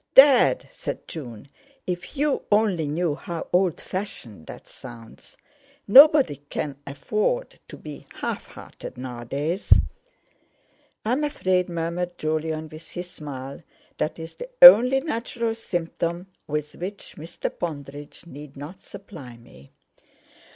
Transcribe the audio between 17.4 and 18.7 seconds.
Pondridge need